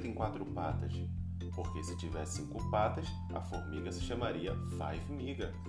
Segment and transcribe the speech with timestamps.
[0.00, 0.92] tem quatro patas?
[1.54, 5.52] Porque se tivesse cinco patas, a formiga se chamaria Five Miga.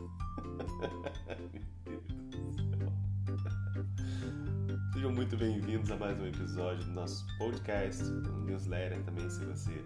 [4.94, 9.84] Sejam muito bem-vindos a mais um episódio do nosso podcast, um newsletter também, se você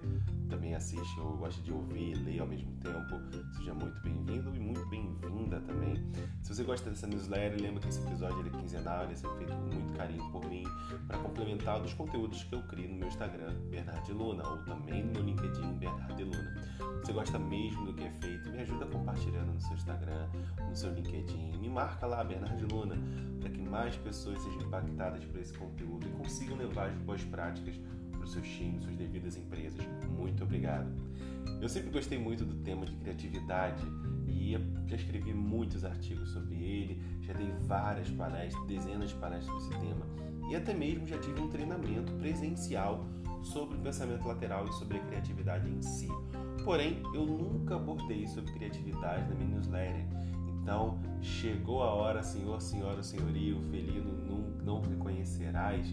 [0.50, 3.22] também assiste ou gosta de ouvir e ler ao mesmo tempo,
[3.56, 4.60] seja muito bem-vindo e
[6.56, 9.94] você gosta dessa newsletter, lembra que esse episódio é quinzenal, ele é feito com muito
[9.98, 10.64] carinho por mim,
[11.06, 15.12] para complementar dos conteúdos que eu crio no meu Instagram, Bernard Luna, ou também no
[15.12, 16.56] meu LinkedIn, Bernard Luna.
[17.04, 20.30] Você gosta mesmo do que é feito, me ajuda compartilhando no seu Instagram,
[20.70, 22.96] no seu LinkedIn, me marca lá, Bernard Luna,
[23.42, 27.78] para que mais pessoas sejam impactadas por esse conteúdo e consigam levar as boas práticas
[28.26, 29.86] para os seus times, suas devidas empresas.
[30.10, 30.90] Muito obrigado.
[31.62, 33.84] Eu sempre gostei muito do tema de criatividade
[34.28, 34.58] e
[34.88, 39.88] já escrevi muitos artigos sobre ele, já dei várias palestras, dezenas de palestras sobre esse
[39.88, 43.06] tema e até mesmo já tive um treinamento presencial
[43.42, 46.08] sobre o pensamento lateral e sobre a criatividade em si.
[46.64, 50.06] Porém, eu nunca abordei sobre criatividade na minha newsletter.
[50.62, 55.88] Então, chegou a hora, senhor, senhora, senhorio, felino, não, não reconhecerás.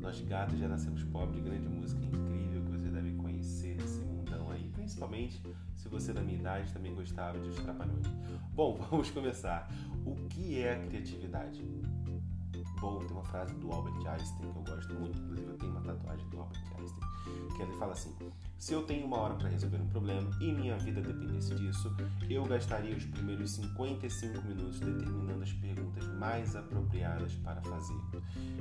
[0.00, 4.70] Nós gatos já nascemos pobres, grande música incrível que você deve conhecer esse mundão aí,
[4.72, 5.42] principalmente
[5.74, 8.06] se você da minha idade também gostava de Os Trapalhões.
[8.52, 9.70] Bom, vamos começar.
[10.04, 11.62] O que é a criatividade?
[12.80, 15.80] Bom, tem uma frase do Albert Einstein que eu gosto muito, inclusive eu tenho uma
[15.80, 17.08] tatuagem do Albert Einstein,
[17.56, 18.14] que ele fala assim:
[18.58, 21.94] se eu tenho uma hora para resolver um problema e minha vida dependesse disso,
[22.28, 27.98] eu gastaria os primeiros 55 minutos determinando as perguntas mais apropriadas para fazer.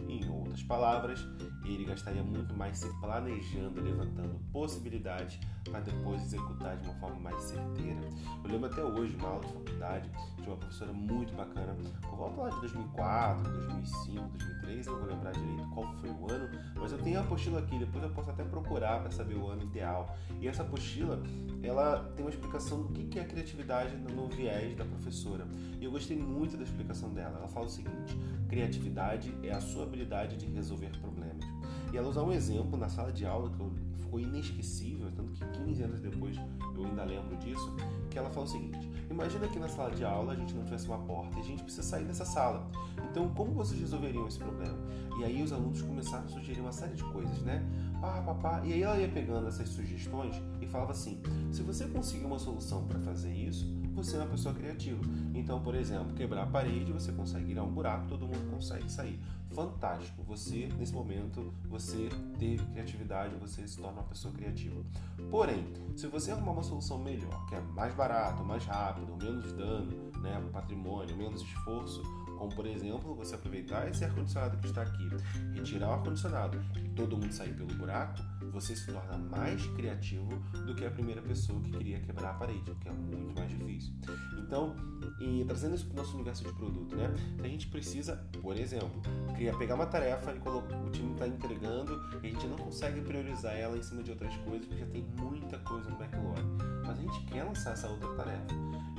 [0.07, 1.25] Em outras palavras,
[1.65, 7.41] ele gastaria muito mais se planejando, levantando possibilidades para depois executar de uma forma mais
[7.41, 7.99] certeira.
[8.43, 11.75] Eu lembro até hoje uma aula de faculdade de uma professora muito bacana,
[12.15, 16.91] vamos lá de 2004, 2005, 2003, não vou lembrar direito qual foi o ano, mas
[16.91, 20.17] eu tenho a apostila aqui, depois eu posso até procurar para saber o ano ideal.
[20.39, 21.21] E essa apostila,
[21.61, 25.47] ela tem uma explicação do que é criatividade no viés da professora.
[25.79, 27.37] E eu gostei muito da explicação dela.
[27.37, 28.17] Ela fala o seguinte:
[28.47, 31.45] criatividade é a sua habilidade de resolver problemas.
[31.91, 35.83] E ela usa um exemplo na sala de aula que ficou inesquecível, tanto que 15
[35.83, 36.37] anos depois
[36.75, 37.75] eu ainda lembro disso,
[38.09, 40.87] que ela fala o seguinte: imagina que na sala de aula a gente não tivesse
[40.87, 42.69] uma porta e a gente precisa sair dessa sala.
[43.09, 44.77] Então, como vocês resolveriam esse problema?
[45.19, 47.65] E aí os alunos começaram a sugerir uma série de coisas, né?
[47.99, 48.61] Pá, pá, pá.
[48.63, 52.85] E aí ela ia pegando essas sugestões e falava assim: se você conseguir uma solução
[52.85, 53.65] para fazer isso,
[53.97, 55.01] você é uma pessoa criativa.
[55.33, 58.89] Então, por exemplo, quebrar a parede, você consegue ir a um buraco, todo mundo consegue
[58.91, 59.19] sair
[59.49, 60.21] fantástico.
[60.23, 64.83] Você, nesse momento, você teve criatividade, você se torna uma pessoa criativa.
[65.31, 65.65] Porém,
[65.95, 70.39] se você arrumar uma solução melhor, que é mais barato, mais rápido, menos dano, né,
[70.53, 72.03] patrimônio, menos esforço,
[72.37, 75.09] como por exemplo, você aproveitar esse ar-condicionado que está aqui,
[75.53, 78.21] retirar o ar-condicionado e todo mundo sair pelo buraco,
[78.51, 80.29] você se torna mais criativo
[80.65, 83.93] do que a primeira pessoa que queria quebrar a parede, que é muito mais difícil.
[84.39, 84.75] Então,
[85.19, 87.13] e trazendo isso para o nosso universo de produto, né?
[87.43, 89.01] A gente precisa, por exemplo,
[89.35, 93.01] criar, pegar uma tarefa e colocar, o time está entregando e a gente não consegue
[93.01, 96.41] priorizar ela em cima de outras coisas porque já tem muita coisa no backlog.
[96.85, 98.55] Mas a gente quer lançar essa outra tarefa.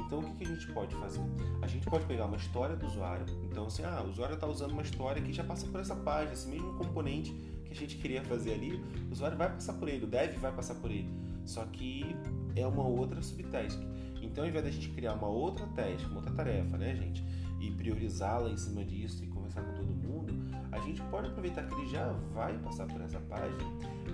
[0.09, 1.21] Então, o que, que a gente pode fazer?
[1.61, 3.27] A gente pode pegar uma história do usuário.
[3.45, 6.33] Então, assim, ah, o usuário está usando uma história que já passa por essa página,
[6.33, 7.31] esse mesmo componente
[7.67, 10.51] que a gente queria fazer ali, o usuário vai passar por ele, o dev vai
[10.51, 11.11] passar por ele.
[11.45, 12.17] Só que
[12.57, 13.79] é uma outra subtask.
[14.23, 17.23] Então, ao invés da gente criar uma outra task, uma outra tarefa, né, gente,
[17.61, 20.33] e priorizá-la em cima disso e conversar com todo mundo,
[20.73, 23.63] a gente pode aproveitar que ele já vai passar por essa página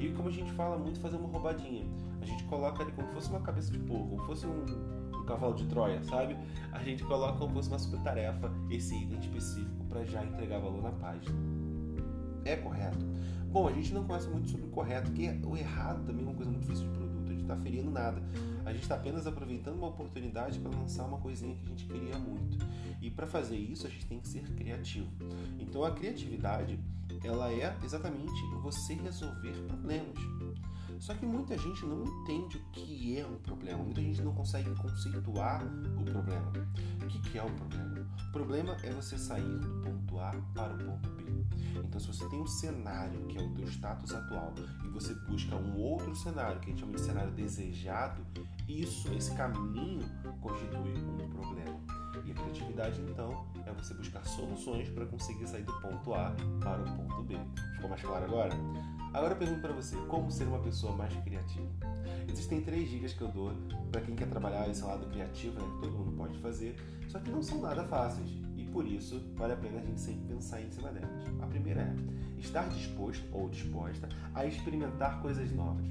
[0.01, 1.87] e, como a gente fala muito, fazer uma roubadinha.
[2.21, 4.94] A gente coloca ali como se fosse uma cabeça de porco, como se fosse um
[5.25, 6.37] cavalo de Troia, sabe?
[6.73, 10.83] A gente coloca como fosse uma super tarefa esse item específico para já entregar valor
[10.83, 11.35] na página.
[12.45, 13.05] É correto?
[13.55, 16.35] Bom, a gente não conhece muito sobre o correto, porque o errado também é uma
[16.35, 18.21] coisa muito difícil de produto, a gente está ferindo nada.
[18.65, 22.19] A gente está apenas aproveitando uma oportunidade para lançar uma coisinha que a gente queria
[22.19, 22.59] muito.
[23.01, 25.07] E para fazer isso, a gente tem que ser criativo.
[25.61, 26.79] Então a criatividade,
[27.23, 28.33] ela é exatamente
[28.63, 30.19] você resolver problemas.
[30.99, 34.71] Só que muita gente não entende o que é um problema, muita gente não consegue
[34.77, 35.63] conceituar
[35.99, 36.53] o problema.
[37.03, 38.07] O que é um problema?
[38.29, 41.25] O problema é você sair do ponto A para o ponto B.
[41.85, 44.53] Então, se você tem um cenário que é o teu status atual
[44.85, 48.25] e você busca um outro cenário, que a gente chama de cenário desejado,
[48.69, 50.03] isso, esse caminho,
[50.41, 51.81] constitui um problema.
[52.25, 56.83] E a criatividade, então, é você buscar soluções para conseguir sair do ponto A para
[56.83, 57.37] o ponto B.
[57.75, 58.55] Ficou mais claro agora?
[59.15, 61.71] Agora eu pergunto para você, como ser uma pessoa mais criativa?
[62.29, 63.53] Existem três dicas que eu dou
[63.93, 66.75] para quem quer trabalhar esse lado criativo, né, que todo mundo pode fazer,
[67.07, 70.35] só que não são nada fáceis e por isso vale a pena a gente sempre
[70.35, 71.09] pensar em cima delas.
[71.41, 75.87] A primeira é estar disposto ou disposta a experimentar coisas novas.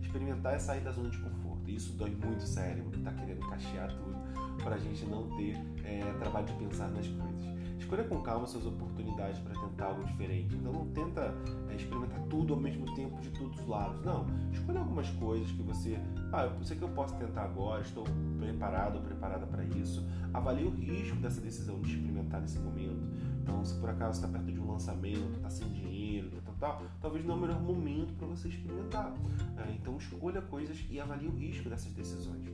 [0.00, 1.68] experimentar é sair da zona de conforto.
[1.68, 4.16] E isso dói muito o cérebro, está querendo cachear tudo
[4.62, 7.57] para a gente não ter é, trabalho de pensar nas coisas.
[7.88, 10.54] Escolha com calma suas oportunidades para tentar algo diferente.
[10.54, 11.34] Então não tenta
[11.70, 14.04] é, experimentar tudo ao mesmo tempo de todos os lados.
[14.04, 14.26] Não.
[14.52, 15.98] Escolha algumas coisas que você.
[16.30, 18.04] Ah, eu sei que eu posso tentar agora, estou
[18.38, 20.06] preparado ou preparada para isso.
[20.34, 23.08] Avalie o risco dessa decisão de experimentar nesse momento.
[23.42, 27.24] Então, se por acaso está perto de um lançamento, está sem dinheiro, tal, tal, talvez
[27.24, 29.14] não é o melhor momento para você experimentar.
[29.56, 32.44] É, então, escolha coisas e avalie o risco dessas decisões.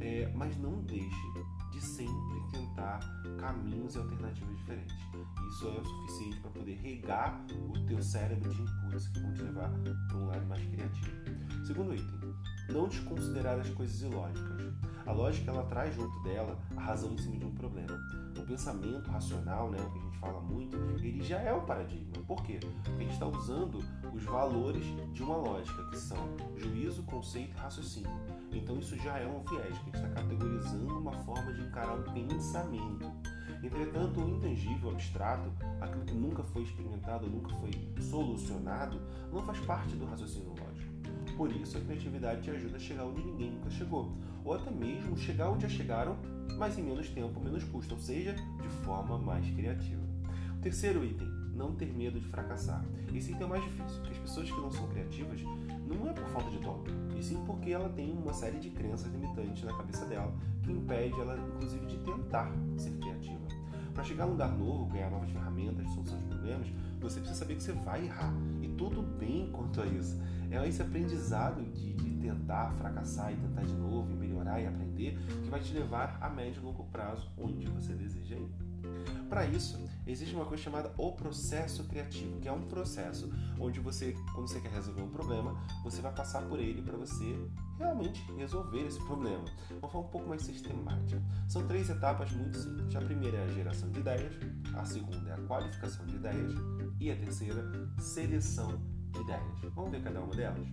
[0.00, 1.10] É, mas não deixe
[1.78, 2.98] de sempre tentar
[3.38, 4.96] caminhos e alternativas diferentes.
[5.48, 9.42] Isso é o suficiente para poder regar o teu cérebro de impulsos que vão te
[9.42, 9.70] levar
[10.08, 11.16] para um lado mais criativo.
[11.64, 12.34] Segundo item,
[12.68, 14.72] não desconsiderar as coisas ilógicas.
[15.06, 17.96] A lógica ela traz junto dela a razão em cima de um problema.
[18.36, 22.22] O pensamento racional, né, o que a gente fala muito, ele já é o paradigma.
[22.26, 22.58] Por quê?
[22.60, 23.78] Porque a gente está usando
[24.12, 26.18] os valores de uma lógica, que são
[26.56, 28.10] juízo, conceito e raciocínio.
[28.52, 31.94] Então isso já é um viés, que a gente está categorizando uma forma de encarar
[31.94, 33.12] um pensamento.
[33.62, 35.50] Entretanto, o intangível, o abstrato,
[35.80, 39.00] aquilo que nunca foi experimentado, nunca foi solucionado,
[39.32, 40.92] não faz parte do raciocínio lógico.
[41.36, 44.12] Por isso, a criatividade te ajuda a chegar onde ninguém nunca chegou,
[44.44, 46.16] ou até mesmo chegar onde já chegaram,
[46.56, 50.02] mas em menos tempo, menos custo, ou seja, de forma mais criativa.
[50.56, 52.84] O terceiro item, não ter medo de fracassar.
[53.14, 55.40] Esse item é o mais difícil, porque as pessoas que não são criativas
[55.96, 56.84] não é por falta de dom,
[57.16, 60.32] e sim porque ela tem uma série de crenças limitantes na cabeça dela
[60.62, 63.38] que impede ela, inclusive, de tentar ser criativa.
[63.94, 65.58] Para chegar a um lugar novo, ganhar novas ferramentas
[65.90, 66.68] solução de problemas,
[67.00, 68.32] você precisa saber que você vai errar.
[68.62, 70.20] E tudo bem quanto a isso.
[70.50, 75.18] É esse aprendizado de, de tentar fracassar e tentar de novo, e melhorar e aprender,
[75.42, 78.67] que vai te levar a médio e longo prazo onde você deseja ir.
[79.28, 83.30] Para isso, existe uma coisa chamada o processo criativo, que é um processo
[83.60, 85.54] onde você, quando você quer resolver um problema,
[85.84, 87.36] você vai passar por ele para você
[87.78, 89.44] realmente resolver esse problema.
[89.70, 91.22] Uma forma um pouco mais sistemática.
[91.46, 92.96] São três etapas muito simples.
[92.96, 94.34] A primeira é a geração de ideias,
[94.74, 96.52] a segunda é a qualificação de ideias
[96.98, 97.64] e a terceira,
[98.00, 98.80] seleção
[99.12, 99.74] de ideias.
[99.74, 100.66] Vamos ver cada uma delas?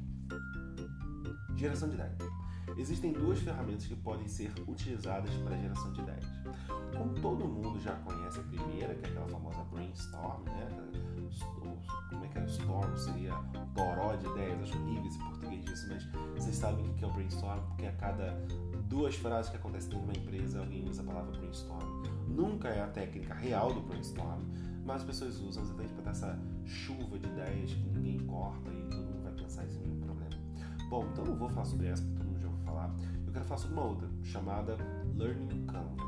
[1.55, 2.44] Geração de ideias.
[2.77, 6.25] Existem duas ferramentas que podem ser utilizadas para a geração de ideias.
[6.97, 10.67] Como todo mundo já conhece a primeira, que é aquela famosa brainstorm, né?
[12.09, 12.45] Como é que é?
[12.45, 13.33] Storm seria
[13.73, 16.05] toró de ideias, acho horrível esse português disso, mas
[16.35, 18.31] vocês sabem o que é o brainstorm, porque a cada
[18.87, 22.03] duas frases que acontecem dentro de uma empresa alguém usa a palavra brainstorm.
[22.27, 24.41] Nunca é a técnica real do brainstorm,
[24.85, 28.89] mas as pessoas usam exatamente para dar essa chuva de ideias que ninguém corta e
[28.89, 30.35] todo mundo vai pensar em cima um problema.
[30.89, 32.24] Bom, então não vou falar sobre essa, porque
[32.65, 32.93] falar.
[33.25, 34.77] Eu quero falar sobre uma outra, chamada
[35.15, 36.05] Learning Canvas.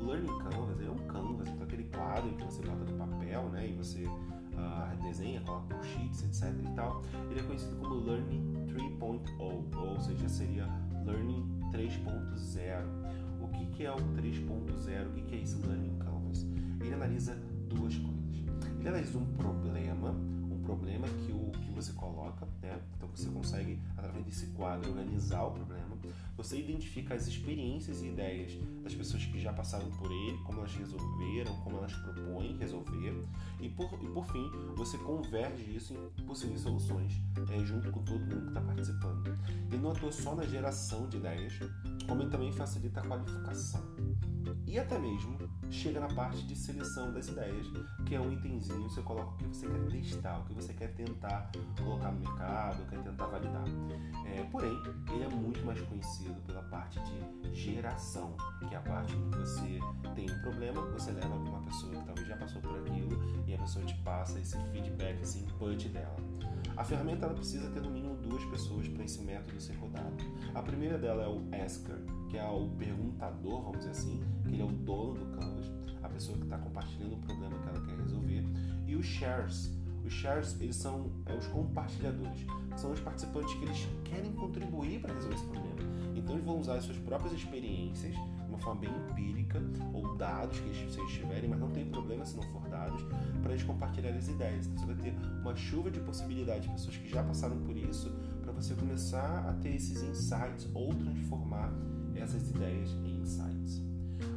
[0.00, 3.68] O Learning Canvas é um canvas, então aquele quadro que você bota no papel, né,
[3.68, 7.02] e você uh, desenha, coloca sheets, etc e tal.
[7.30, 10.66] Ele é conhecido como Learning 3.0, ou seja, seria
[11.04, 13.40] Learning 3.0.
[13.42, 15.08] O que, que é o 3.0?
[15.08, 16.46] O que, que é esse Learning Canvas?
[16.80, 17.34] Ele analisa
[17.68, 18.20] duas coisas.
[18.78, 20.14] Ele analisa um problema,
[20.70, 22.78] problema que, o, que você coloca, né?
[22.96, 25.96] Então você consegue, através desse quadro, organizar o problema
[26.42, 30.74] você identifica as experiências e ideias das pessoas que já passaram por ele, como elas
[30.74, 33.14] resolveram, como elas propõem resolver,
[33.60, 38.20] e por, e por fim, você converge isso em possíveis soluções é, junto com todo
[38.20, 39.38] mundo que está participando.
[39.70, 41.58] Ele não atua só na geração de ideias,
[42.08, 43.82] como ele também facilita a qualificação.
[44.66, 45.36] E até mesmo
[45.70, 47.66] chega na parte de seleção das ideias,
[48.06, 50.94] que é um itemzinho você coloca o que você quer testar, o que você quer
[50.94, 53.64] tentar colocar no mercado, quer tentar validar.
[54.26, 54.76] É, porém,
[55.12, 58.36] ele é muito mais conhecido pela parte de geração,
[58.68, 59.78] que é a parte em que você
[60.14, 63.54] tem um problema, você leva para uma pessoa que talvez já passou por aquilo e
[63.54, 66.16] a pessoa te passa esse feedback, esse input dela.
[66.76, 70.16] A ferramenta ela precisa ter no mínimo duas pessoas para esse método ser rodado.
[70.54, 74.62] A primeira dela é o Asker, que é o perguntador, vamos dizer assim, que ele
[74.62, 75.70] é o dono do Canvas,
[76.02, 78.44] a pessoa que está compartilhando o problema que ela quer resolver,
[78.86, 79.78] e os shares.
[80.04, 82.46] Os shares eles são é, os compartilhadores,
[82.76, 85.80] são os participantes que eles querem contribuir para resolver esse problema.
[86.20, 89.60] Então eles vão usar as suas próprias experiências, de uma forma bem empírica,
[89.92, 93.02] ou dados que vocês tiverem, mas não tem problema se não for dados,
[93.42, 94.66] para eles compartilharem as ideias.
[94.66, 98.10] Então você vai ter uma chuva de possibilidades de pessoas que já passaram por isso,
[98.42, 101.72] para você começar a ter esses insights ou transformar
[102.14, 103.82] essas ideias em insights.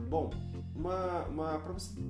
[0.09, 0.29] Bom,
[0.75, 1.61] uma, uma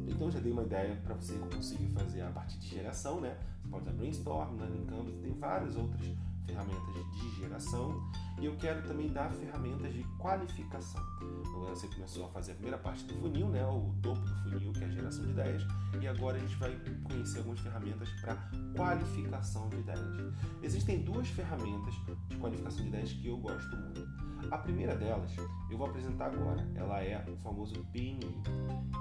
[0.08, 3.38] então já dei uma ideia para você conseguir fazer a parte de geração, né?
[3.62, 6.02] Você pode usar Brainstorm, Learning Canvas, tem várias outras
[6.46, 8.02] ferramentas de geração
[8.44, 11.02] E eu quero também dar ferramentas de qualificação.
[11.22, 14.74] Então, você começou a fazer a primeira parte do funil, né, o topo do funil,
[14.74, 15.64] que é a geração de ideias,
[16.02, 18.36] e agora a gente vai conhecer algumas ferramentas para
[18.76, 20.34] qualificação de ideias.
[20.62, 21.94] Existem duas ferramentas
[22.28, 24.06] de qualificação de ideias que eu gosto muito.
[24.52, 25.32] A primeira delas
[25.72, 26.70] eu vou apresentar agora.
[26.76, 28.44] Ela é o famoso PNI,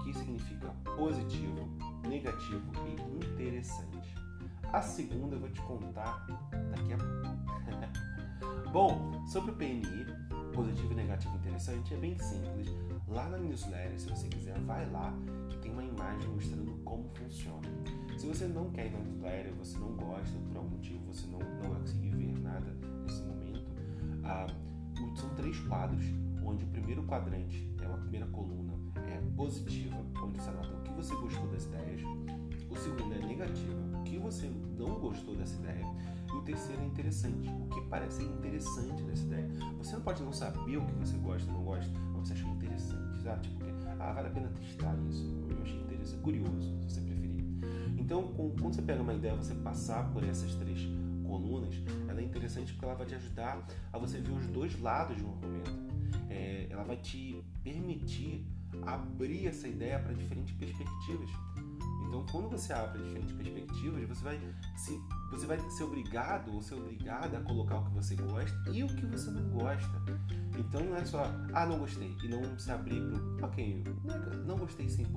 [0.04, 1.68] que significa positivo,
[2.08, 4.14] negativo e interessante.
[4.72, 6.24] A segunda eu vou te contar
[6.70, 8.12] daqui a pouco.
[8.72, 10.06] Bom, sobre o PNI,
[10.52, 12.68] positivo, negativo e interessante, é bem simples.
[13.08, 15.12] Lá na newsletter, se você quiser, vai lá
[15.48, 17.68] que tem uma imagem mostrando como funciona.
[18.16, 21.38] Se você não quer ir na newsletter, você não gosta, por algum motivo você não,
[21.38, 23.64] não vai conseguir ver nada nesse momento,
[24.24, 24.46] ah,
[25.16, 26.04] são três quadros,
[26.44, 30.92] onde o primeiro quadrante é uma primeira coluna, é positiva, onde você anota o que
[30.92, 32.02] você gostou das ideias.
[32.70, 35.86] O segundo é negativa, o que você não gostou dessa ideia.
[36.42, 39.48] O terceiro é interessante, o que parece interessante dessa ideia.
[39.78, 42.50] Você não pode não saber o que você gosta ou não gosta, mas você achou
[42.50, 43.42] interessante, sabe?
[43.42, 43.64] Tipo,
[44.00, 45.24] ah, vale a pena testar isso.
[45.48, 47.44] Eu achei interessante, curioso, se você preferir.
[47.96, 50.80] Então, quando você pega uma ideia, você passar por essas três
[51.24, 55.16] colunas, ela é interessante porque ela vai te ajudar a você ver os dois lados
[55.16, 55.70] de um argumento.
[56.28, 58.44] É, ela vai te permitir
[58.84, 61.30] abrir essa ideia para diferentes perspectivas.
[62.12, 64.38] Então, quando você abre diferentes perspectivas, você vai
[64.76, 65.00] se
[65.30, 68.86] você vai ser obrigado ou ser obrigada a colocar o que você gosta e o
[68.86, 69.90] que você não gosta.
[70.58, 73.00] Então, não é só, ah, não gostei, e não se abrir
[73.38, 73.82] para, ok,
[74.44, 75.08] não gostei 100%.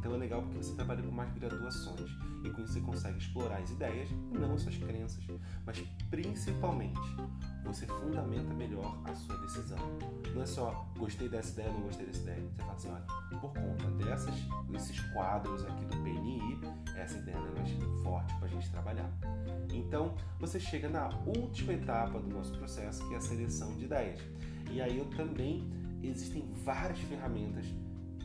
[0.00, 2.10] Então, é legal porque você trabalha com mais graduações
[2.42, 5.22] e com isso você consegue explorar as ideias e não as suas crenças,
[5.66, 5.78] mas
[6.10, 6.98] principalmente
[7.62, 9.78] você fundamenta melhor a sua decisão.
[10.34, 12.42] Não é só gostei dessa ideia, não gostei dessa ideia.
[12.42, 14.34] Você fala assim, olha, por conta dessas,
[14.70, 16.58] desses quadros aqui do PNI,
[16.96, 19.10] essa ideia é mais forte para a gente trabalhar.
[19.70, 24.18] Então, você chega na última etapa do nosso processo, que é a seleção de ideias.
[24.70, 25.70] E aí eu também
[26.02, 27.66] existem várias ferramentas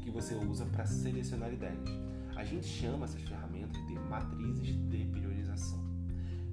[0.05, 1.89] que você usa para selecionar ideias.
[2.35, 5.83] A gente chama essas ferramentas de matrizes de priorização.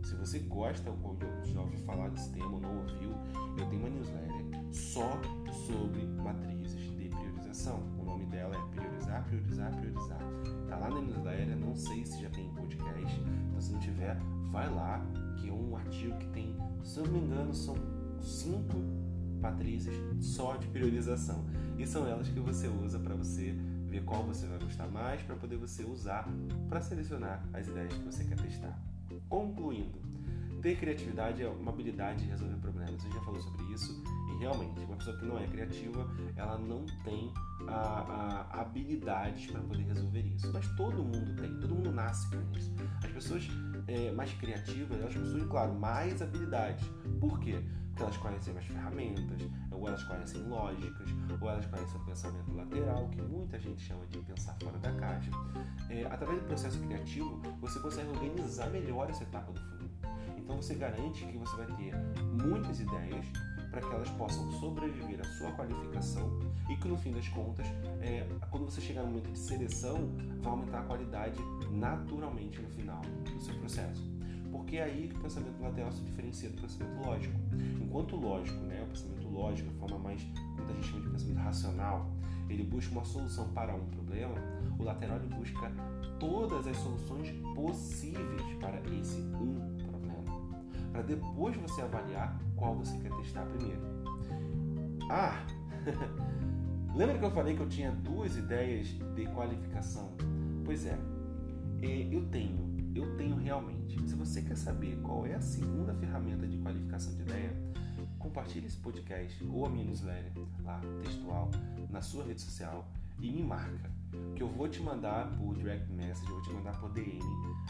[0.03, 3.11] Se você gosta ou já ouviu falar desse tema ou não ouviu,
[3.59, 5.21] eu tenho uma newsletter só
[5.67, 7.83] sobre matrizes de priorização.
[7.99, 10.19] O nome dela é Priorizar, Priorizar, Priorizar.
[10.67, 14.17] Tá lá na newsletter, não sei se já tem podcast, então se não tiver,
[14.51, 15.05] vai lá,
[15.37, 17.77] que é um artigo que tem, se eu não me engano, são
[18.19, 18.79] cinco
[19.43, 21.45] matrizes só de priorização.
[21.77, 23.55] E são elas que você usa para você
[23.89, 26.27] ver qual você vai gostar mais, para poder você usar
[26.69, 28.79] para selecionar as ideias que você quer testar.
[29.29, 30.01] Concluindo,
[30.63, 33.03] ter criatividade é uma habilidade de resolver problemas.
[33.03, 36.87] Você já falou sobre isso e realmente, uma pessoa que não é criativa, ela não
[37.05, 37.33] tem
[37.67, 40.51] a, a habilidades para poder resolver isso.
[40.53, 42.73] Mas todo mundo tem, todo mundo nasce com isso.
[43.05, 43.49] As pessoas
[43.89, 46.89] é, mais criativas, elas possuem, claro, mais habilidades.
[47.21, 47.61] Por quê?
[47.93, 51.09] Porque elas conhecem mais ferramentas, ou elas conhecem lógicas,
[51.41, 55.31] ou elas conhecem o pensamento lateral, que muita gente chama de pensar fora da caixa.
[55.91, 59.91] É, através do processo criativo, você consegue organizar melhor essa etapa do funil.
[60.39, 61.95] Então você garante que você vai ter
[62.43, 63.27] muitas ideias
[63.71, 67.67] para que elas possam sobreviver à sua qualificação e que no fim das contas,
[68.03, 71.39] é, quando você chegar no momento de seleção, vai aumentar a qualidade
[71.71, 74.12] naturalmente no final do seu processo.
[74.53, 77.35] Porque é aí que o pensamento lateral se diferencia do pensamento lógico.
[77.83, 80.23] Enquanto o lógico, né, o pensamento lógico, a forma mais,
[80.57, 82.11] muita gente chama de pensamento racional,
[82.51, 84.35] ele busca uma solução para um problema,
[84.79, 85.73] o lateral ele busca
[86.21, 90.23] todas as soluções possíveis para esse um problema.
[90.93, 93.81] Para depois você avaliar qual você quer testar primeiro.
[95.11, 95.45] Ah!
[96.95, 100.13] Lembra que eu falei que eu tinha duas ideias de qualificação?
[100.63, 100.99] Pois é,
[101.81, 104.01] é eu tenho eu tenho realmente.
[104.09, 107.53] Se você quer saber qual é a segunda ferramenta de qualificação de ideia,
[108.19, 111.51] compartilhe esse podcast ou a minha newsletter lá, textual,
[111.91, 112.87] na sua rede social
[113.21, 113.91] e me marca.
[114.37, 117.21] Que eu vou te mandar por direct message, eu vou te mandar por DM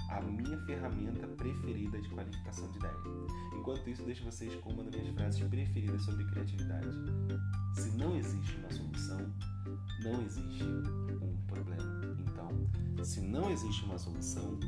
[0.09, 2.95] a minha ferramenta preferida de qualificação de ideia.
[3.55, 6.89] Enquanto isso, deixo vocês com uma das minhas frases preferidas sobre criatividade.
[7.75, 9.33] Se não existe uma solução,
[10.03, 11.83] não existe um problema.
[12.19, 14.59] Então, se não existe uma solução,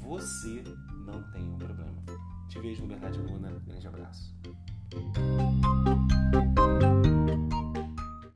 [0.00, 0.62] você
[1.06, 2.02] não tem um problema.
[2.48, 3.50] Te vejo no Verdade Luna.
[3.66, 4.34] Grande abraço.